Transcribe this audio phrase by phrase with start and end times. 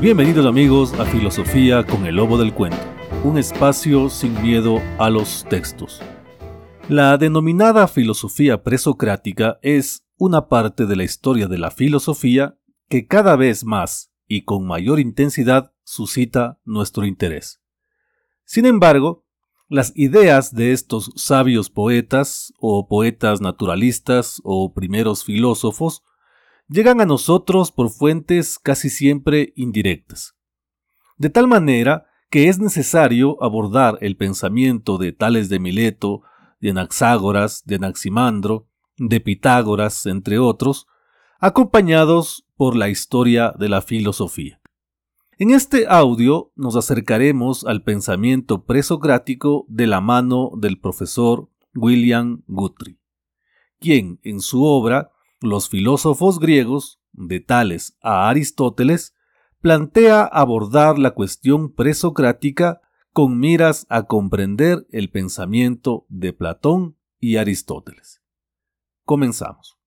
[0.00, 2.78] Bienvenidos amigos a Filosofía con el Lobo del Cuento,
[3.24, 6.00] un espacio sin miedo a los textos.
[6.88, 12.56] La denominada filosofía presocrática es una parte de la historia de la filosofía
[12.88, 17.60] que cada vez más y con mayor intensidad suscita nuestro interés.
[18.44, 19.26] Sin embargo,
[19.66, 26.04] las ideas de estos sabios poetas o poetas naturalistas o primeros filósofos
[26.68, 30.34] llegan a nosotros por fuentes casi siempre indirectas.
[31.16, 36.22] De tal manera que es necesario abordar el pensamiento de Tales de Mileto,
[36.60, 40.86] de Anaxágoras, de Anaximandro, de Pitágoras, entre otros,
[41.40, 44.60] acompañados por la historia de la filosofía.
[45.38, 52.98] En este audio nos acercaremos al pensamiento presocrático de la mano del profesor William Guthrie,
[53.78, 59.14] quien en su obra los filósofos griegos, de Tales a Aristóteles,
[59.60, 62.80] plantea abordar la cuestión presocrática
[63.12, 68.22] con miras a comprender el pensamiento de Platón y Aristóteles.
[69.04, 69.78] Comenzamos.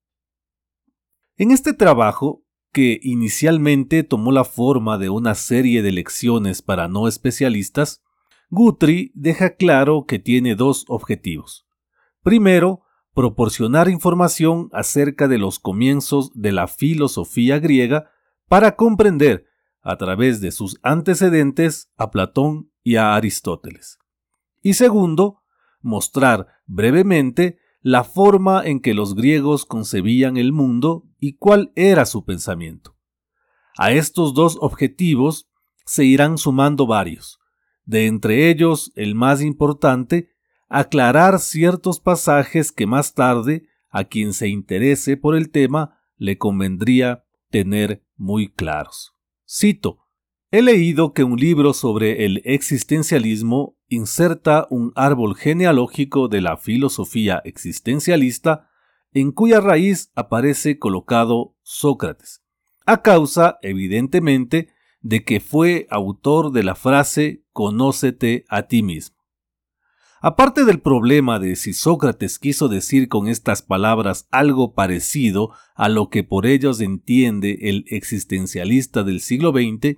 [1.37, 2.43] En este trabajo,
[2.73, 8.01] que inicialmente tomó la forma de una serie de lecciones para no especialistas,
[8.49, 11.65] Guthrie deja claro que tiene dos objetivos.
[12.21, 12.81] Primero,
[13.13, 18.09] proporcionar información acerca de los comienzos de la filosofía griega
[18.47, 19.45] para comprender,
[19.81, 23.97] a través de sus antecedentes, a Platón y a Aristóteles.
[24.61, 25.41] Y segundo,
[25.81, 32.25] mostrar brevemente la forma en que los griegos concebían el mundo y cuál era su
[32.25, 32.95] pensamiento.
[33.77, 35.49] A estos dos objetivos
[35.85, 37.39] se irán sumando varios,
[37.85, 40.29] de entre ellos el más importante
[40.71, 47.25] aclarar ciertos pasajes que más tarde a quien se interese por el tema le convendría
[47.49, 49.13] tener muy claros.
[49.45, 50.07] Cito,
[50.49, 57.41] he leído que un libro sobre el existencialismo inserta un árbol genealógico de la filosofía
[57.43, 58.69] existencialista
[59.11, 62.45] en cuya raíz aparece colocado Sócrates,
[62.85, 64.69] a causa, evidentemente,
[65.01, 69.20] de que fue autor de la frase Conócete a ti mismo.
[70.23, 76.11] Aparte del problema de si Sócrates quiso decir con estas palabras algo parecido a lo
[76.11, 79.97] que por ellos entiende el existencialista del siglo XX,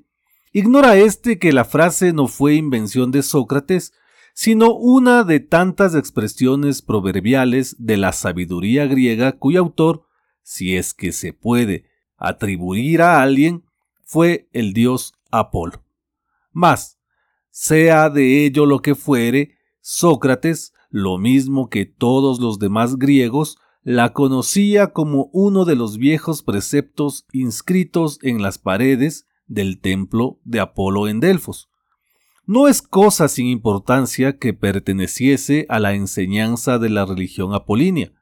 [0.54, 3.92] ignora este que la frase no fue invención de Sócrates,
[4.34, 10.06] sino una de tantas expresiones proverbiales de la sabiduría griega cuyo autor,
[10.42, 11.84] si es que se puede
[12.16, 13.66] atribuir a alguien,
[14.06, 15.84] fue el dios Apolo.
[16.54, 16.98] Mas,
[17.50, 24.14] sea de ello lo que fuere, Sócrates, lo mismo que todos los demás griegos, la
[24.14, 31.10] conocía como uno de los viejos preceptos inscritos en las paredes del templo de Apolo
[31.10, 31.70] en Delfos.
[32.46, 38.14] No es cosa sin importancia que perteneciese a la enseñanza de la religión apolínea,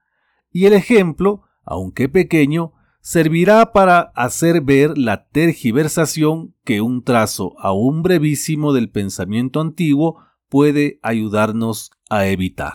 [0.51, 8.01] y el ejemplo, aunque pequeño, servirá para hacer ver la tergiversación que un trazo aún
[8.01, 12.73] brevísimo del pensamiento antiguo puede ayudarnos a evitar.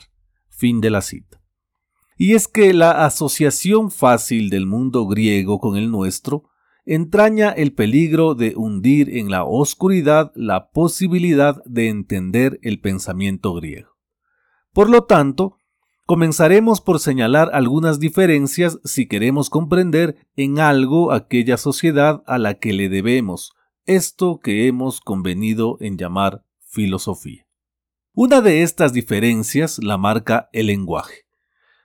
[0.48, 1.42] Fin de la cita.
[2.16, 6.48] Y es que la asociación fácil del mundo griego con el nuestro
[6.86, 13.91] entraña el peligro de hundir en la oscuridad la posibilidad de entender el pensamiento griego.
[14.72, 15.59] Por lo tanto,
[16.06, 22.72] comenzaremos por señalar algunas diferencias si queremos comprender en algo aquella sociedad a la que
[22.72, 23.53] le debemos
[23.84, 27.46] esto que hemos convenido en llamar filosofía.
[28.18, 31.27] Una de estas diferencias la marca el lenguaje.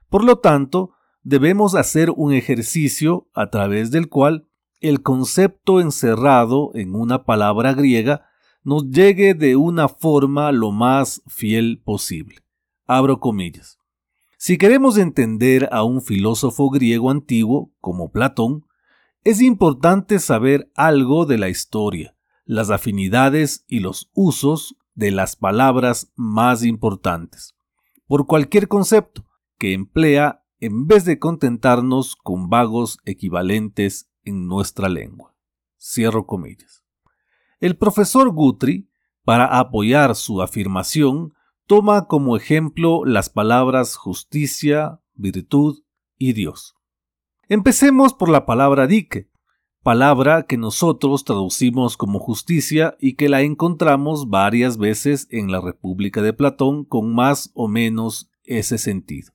[0.09, 0.91] Por lo tanto,
[1.23, 4.47] debemos hacer un ejercicio a través del cual
[4.79, 8.29] el concepto encerrado en una palabra griega
[8.63, 12.37] nos llegue de una forma lo más fiel posible.
[12.87, 13.77] Abro comillas.
[14.37, 18.65] Si queremos entender a un filósofo griego antiguo como Platón,
[19.25, 26.13] es importante saber algo de la historia, las afinidades y los usos de las palabras
[26.15, 27.55] más importantes,
[28.05, 29.25] por cualquier concepto
[29.57, 35.35] que emplea en vez de contentarnos con vagos equivalentes en nuestra lengua.
[35.79, 36.83] Cierro comillas.
[37.59, 38.89] El profesor Guthrie,
[39.23, 41.33] para apoyar su afirmación,
[41.65, 45.81] toma como ejemplo las palabras justicia, virtud
[46.19, 46.75] y Dios.
[47.49, 49.30] Empecemos por la palabra dique,
[49.83, 56.21] palabra que nosotros traducimos como justicia y que la encontramos varias veces en la República
[56.21, 59.33] de Platón con más o menos ese sentido.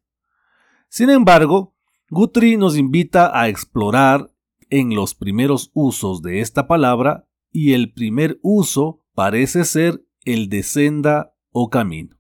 [0.88, 1.75] Sin embargo,
[2.10, 4.31] Guthrie nos invita a explorar
[4.70, 10.62] en los primeros usos de esta palabra y el primer uso parece ser el de
[10.62, 12.16] senda o camino.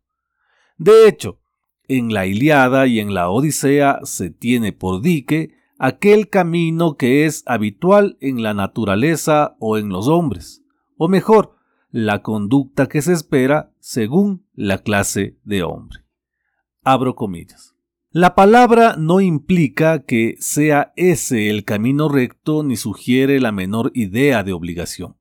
[0.78, 1.40] De hecho,
[1.88, 7.42] en la Iliada y en la Odisea se tiene por dique aquel camino que es
[7.46, 10.62] habitual en la naturaleza o en los hombres,
[10.96, 11.56] o mejor,
[11.90, 16.00] la conducta que se espera según la clase de hombre.
[16.82, 17.74] Abro comillas.
[18.10, 24.42] La palabra no implica que sea ese el camino recto ni sugiere la menor idea
[24.42, 25.16] de obligación.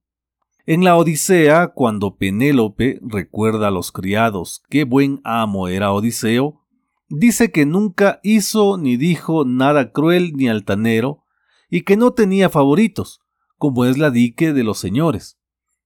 [0.65, 6.64] En la Odisea, cuando Penélope recuerda a los criados qué buen amo era Odiseo,
[7.07, 11.23] dice que nunca hizo ni dijo nada cruel ni altanero,
[11.69, 13.21] y que no tenía favoritos,
[13.57, 15.39] como es la dique de los señores,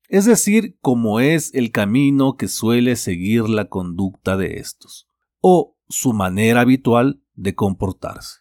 [0.10, 5.08] es decir, como es el camino que suele seguir la conducta de estos,
[5.40, 8.40] o su manera habitual de comportarse.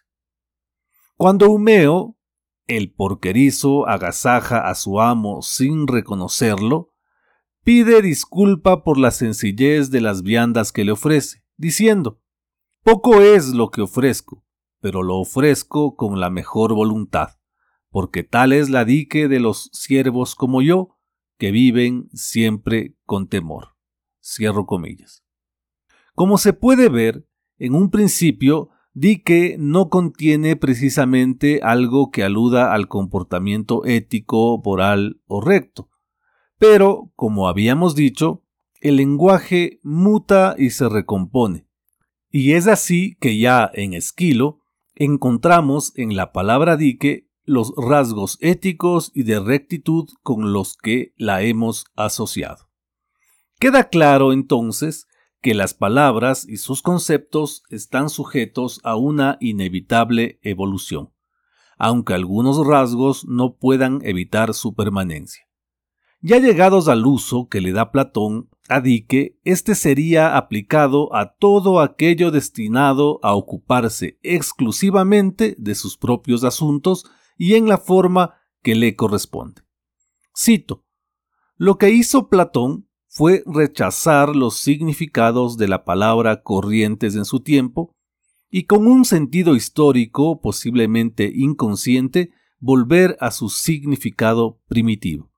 [1.15, 2.17] Cuando Humeo,
[2.67, 6.93] el porquerizo, agasaja a su amo sin reconocerlo,
[7.63, 12.19] pide disculpa por la sencillez de las viandas que le ofrece, diciendo,
[12.91, 14.43] poco es lo que ofrezco,
[14.81, 17.37] pero lo ofrezco con la mejor voluntad,
[17.91, 20.97] porque tal es la dique de los siervos como yo,
[21.37, 23.75] que viven siempre con temor.
[24.23, 25.23] Cierro comillas.
[26.15, 27.27] Como se puede ver,
[27.59, 35.41] en un principio, dique no contiene precisamente algo que aluda al comportamiento ético, moral o
[35.41, 35.91] recto.
[36.57, 38.41] Pero, como habíamos dicho,
[38.81, 41.68] el lenguaje muta y se recompone.
[42.31, 44.59] Y es así que ya en Esquilo
[44.95, 51.41] encontramos en la palabra dique los rasgos éticos y de rectitud con los que la
[51.41, 52.69] hemos asociado.
[53.59, 55.07] Queda claro entonces
[55.41, 61.11] que las palabras y sus conceptos están sujetos a una inevitable evolución,
[61.77, 65.48] aunque algunos rasgos no puedan evitar su permanencia.
[66.21, 71.79] Ya llegados al uso que le da Platón a dique, este sería aplicado a todo
[71.79, 77.05] aquello destinado a ocuparse exclusivamente de sus propios asuntos
[77.37, 79.61] y en la forma que le corresponde.
[80.37, 80.85] Cito,
[81.55, 87.95] lo que hizo Platón fue rechazar los significados de la palabra corrientes en su tiempo
[88.51, 95.28] y con un sentido histórico posiblemente inconsciente volver a su significado primitivo.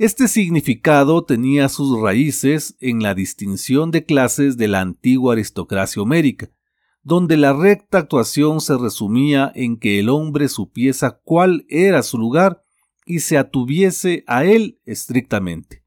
[0.00, 6.48] Este significado tenía sus raíces en la distinción de clases de la antigua aristocracia homérica,
[7.02, 12.64] donde la recta actuación se resumía en que el hombre supiese cuál era su lugar
[13.04, 15.84] y se atuviese a él estrictamente.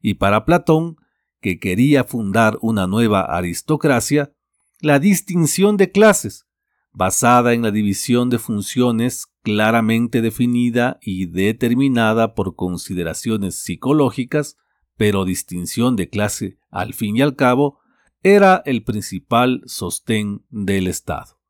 [0.00, 0.94] Y para Platón,
[1.40, 4.32] que quería fundar una nueva aristocracia,
[4.78, 6.46] la distinción de clases,
[6.92, 14.56] basada en la división de funciones claramente definida y determinada por consideraciones psicológicas,
[14.96, 17.80] pero distinción de clase al fin y al cabo,
[18.22, 21.40] era el principal sostén del Estado.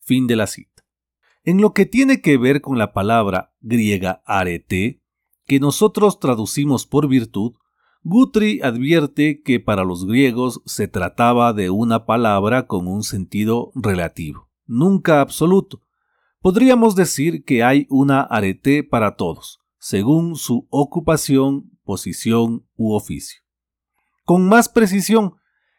[0.00, 0.84] Fin de la cita.
[1.44, 5.02] En lo que tiene que ver con la palabra griega arete,
[5.46, 7.54] que nosotros traducimos por virtud,
[8.02, 14.48] Guthrie advierte que para los griegos se trataba de una palabra con un sentido relativo,
[14.66, 15.85] nunca absoluto.
[16.46, 23.40] Podríamos decir que hay una arete para todos, según su ocupación, posición u oficio.
[24.24, 25.34] Con más precisión,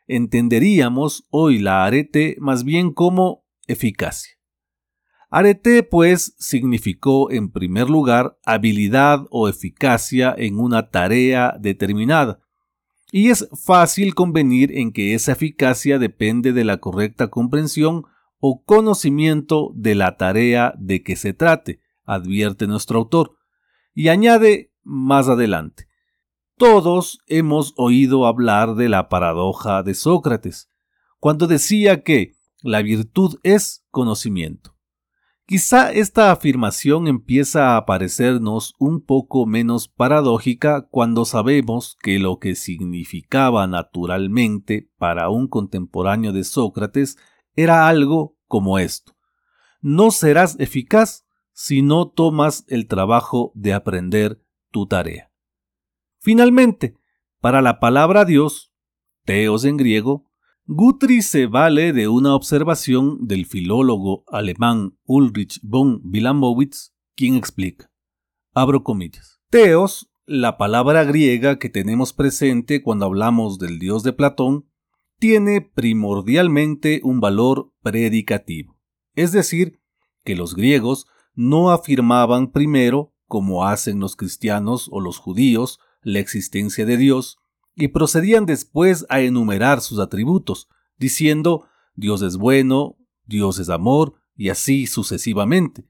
[0.07, 4.33] entenderíamos hoy la arete más bien como eficacia.
[5.29, 12.41] Arete, pues, significó en primer lugar habilidad o eficacia en una tarea determinada,
[13.09, 18.03] y es fácil convenir en que esa eficacia depende de la correcta comprensión
[18.39, 23.37] o conocimiento de la tarea de que se trate, advierte nuestro autor,
[23.93, 25.87] y añade más adelante.
[26.57, 30.69] Todos hemos oído hablar de la paradoja de Sócrates,
[31.19, 34.77] cuando decía que la virtud es conocimiento.
[35.45, 42.53] Quizá esta afirmación empieza a parecernos un poco menos paradójica cuando sabemos que lo que
[42.53, 47.17] significaba naturalmente para un contemporáneo de Sócrates
[47.57, 49.17] era algo como esto.
[49.81, 55.31] No serás eficaz si no tomas el trabajo de aprender tu tarea.
[56.19, 56.95] Finalmente,
[57.41, 58.71] para la palabra Dios,
[59.25, 60.29] teos en griego,
[60.65, 67.91] Guthrie se vale de una observación del filólogo alemán Ulrich von Wilamowitz, quien explica,
[68.53, 74.66] abro comillas, teos, la palabra griega que tenemos presente cuando hablamos del dios de Platón,
[75.19, 78.77] tiene primordialmente un valor predicativo,
[79.15, 79.79] es decir,
[80.23, 86.85] que los griegos no afirmaban primero como hacen los cristianos o los judíos, la existencia
[86.85, 87.37] de Dios,
[87.75, 94.49] y procedían después a enumerar sus atributos, diciendo Dios es bueno, Dios es amor, y
[94.49, 95.85] así sucesivamente.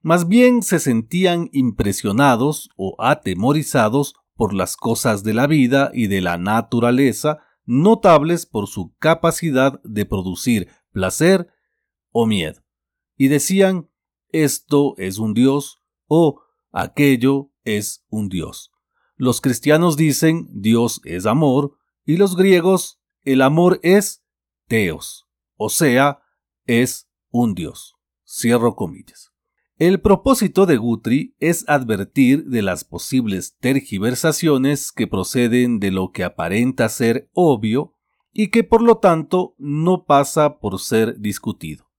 [0.00, 6.20] Más bien se sentían impresionados o atemorizados por las cosas de la vida y de
[6.20, 11.48] la naturaleza, notables por su capacidad de producir placer
[12.10, 12.62] o miedo.
[13.16, 13.88] Y decían,
[14.30, 16.42] esto es un Dios o
[16.72, 18.70] aquello es un Dios.
[19.16, 24.24] Los cristianos dicen Dios es amor y los griegos el amor es
[24.66, 26.22] Teos, o sea,
[26.66, 27.94] es un Dios.
[28.26, 29.31] Cierro comillas.
[29.82, 36.22] El propósito de Guthrie es advertir de las posibles tergiversaciones que proceden de lo que
[36.22, 37.96] aparenta ser obvio
[38.32, 41.90] y que por lo tanto no pasa por ser discutido.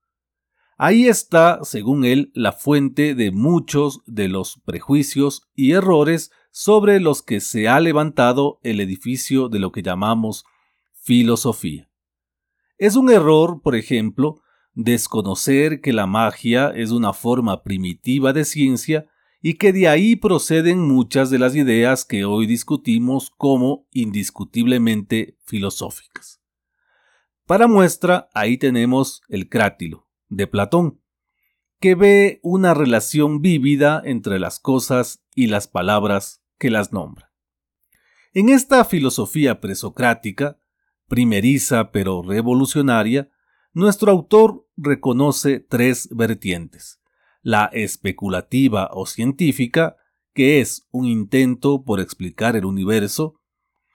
[0.78, 7.22] Ahí está, según él, la fuente de muchos de los prejuicios y errores sobre los
[7.22, 10.46] que se ha levantado el edificio de lo que llamamos
[10.94, 11.90] filosofía.
[12.78, 14.43] Es un error, por ejemplo,
[14.74, 19.08] desconocer que la magia es una forma primitiva de ciencia
[19.42, 26.42] y que de ahí proceden muchas de las ideas que hoy discutimos como indiscutiblemente filosóficas.
[27.46, 31.02] Para muestra, ahí tenemos el crátilo, de Platón,
[31.82, 37.30] que ve una relación vívida entre las cosas y las palabras que las nombran.
[38.34, 40.58] En esta filosofía presocrática,
[41.10, 43.30] primeriza pero revolucionaria,
[43.74, 47.02] nuestro autor reconoce tres vertientes.
[47.42, 49.98] La especulativa o científica,
[50.34, 53.42] que es un intento por explicar el universo,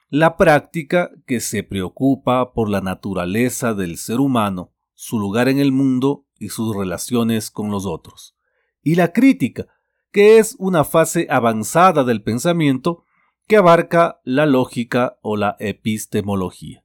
[0.09, 5.71] la práctica, que se preocupa por la naturaleza del ser humano, su lugar en el
[5.71, 8.35] mundo y sus relaciones con los otros.
[8.81, 9.67] Y la crítica,
[10.11, 13.05] que es una fase avanzada del pensamiento
[13.47, 16.83] que abarca la lógica o la epistemología.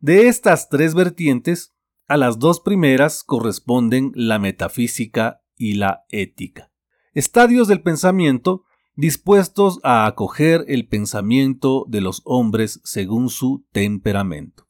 [0.00, 1.71] De estas tres vertientes,
[2.12, 6.70] a las dos primeras corresponden la metafísica y la ética.
[7.14, 8.64] Estadios del pensamiento
[8.96, 14.68] dispuestos a acoger el pensamiento de los hombres según su temperamento.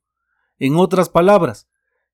[0.61, 1.69] En otras palabras,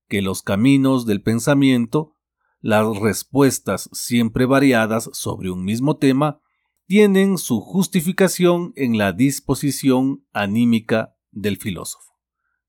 [0.08, 2.14] que los caminos del pensamiento,
[2.62, 6.40] las respuestas siempre variadas sobre un mismo tema,
[6.86, 12.14] tienen su justificación en la disposición anímica del filósofo.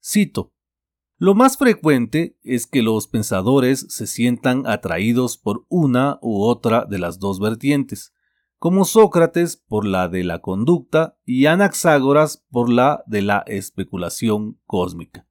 [0.03, 0.51] Cito,
[1.19, 6.97] lo más frecuente es que los pensadores se sientan atraídos por una u otra de
[6.97, 8.13] las dos vertientes,
[8.57, 15.27] como Sócrates por la de la conducta y Anaxágoras por la de la especulación cósmica.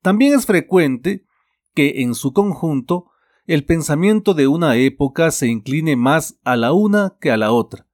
[0.00, 1.26] También es frecuente
[1.74, 3.10] que en su conjunto
[3.46, 7.88] el pensamiento de una época se incline más a la una que a la otra,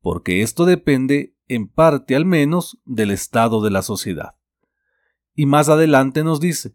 [0.00, 4.36] porque esto depende, en parte al menos, del estado de la sociedad.
[5.34, 6.74] Y más adelante nos dice,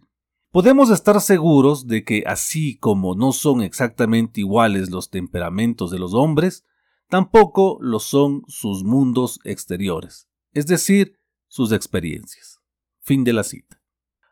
[0.52, 6.14] podemos estar seguros de que así como no son exactamente iguales los temperamentos de los
[6.14, 6.66] hombres,
[7.10, 12.60] tampoco lo son sus mundos exteriores, es decir, sus experiencias.
[13.02, 13.82] Fin de la cita.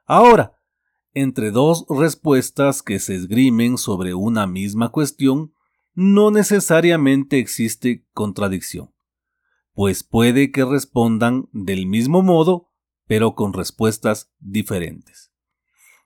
[0.05, 0.53] Ahora,
[1.13, 5.53] entre dos respuestas que se esgrimen sobre una misma cuestión,
[5.93, 8.93] no necesariamente existe contradicción,
[9.73, 12.69] pues puede que respondan del mismo modo,
[13.07, 15.31] pero con respuestas diferentes.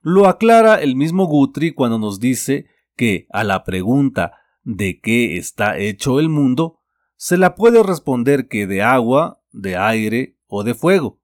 [0.02, 2.66] Lo aclara el mismo Guthrie cuando nos dice
[2.96, 6.80] que a la pregunta de qué está hecho el mundo,
[7.16, 11.20] se la puede responder que de agua, de aire o de fuego,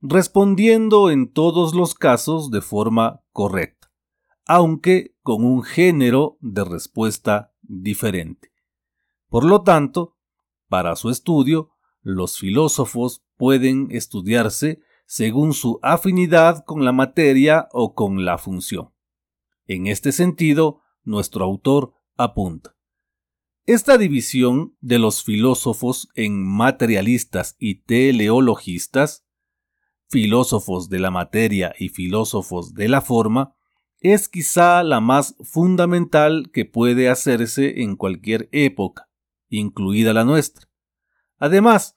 [0.00, 3.90] respondiendo en todos los casos de forma correcta,
[4.46, 8.52] aunque con un género de respuesta diferente.
[9.28, 10.16] Por lo tanto,
[10.68, 11.70] para su estudio,
[12.02, 18.92] los filósofos pueden estudiarse según su afinidad con la materia o con la función.
[19.66, 22.76] En este sentido, nuestro autor apunta.
[23.64, 29.26] Esta división de los filósofos en materialistas y teleologistas
[30.08, 33.54] filósofos de la materia y filósofos de la forma,
[34.00, 39.08] es quizá la más fundamental que puede hacerse en cualquier época,
[39.48, 40.68] incluida la nuestra.
[41.38, 41.96] Además,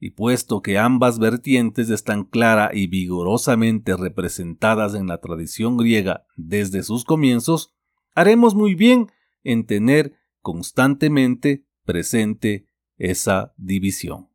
[0.00, 6.82] y puesto que ambas vertientes están clara y vigorosamente representadas en la tradición griega desde
[6.82, 7.74] sus comienzos,
[8.14, 9.08] haremos muy bien
[9.44, 12.66] en tener constantemente presente
[12.96, 14.29] esa división.